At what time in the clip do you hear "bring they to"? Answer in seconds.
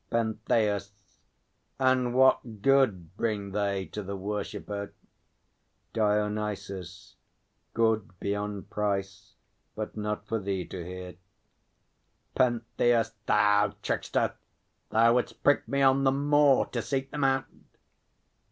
3.17-4.01